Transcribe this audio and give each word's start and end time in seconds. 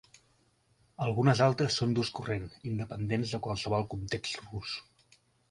Algunes 1.07 1.41
altres 1.47 1.77
són 1.81 1.93
d'ús 1.99 2.11
corrent, 2.21 2.47
independents 2.71 3.35
de 3.37 3.41
qualsevol 3.49 3.87
context 3.93 4.43
rus. 4.49 4.75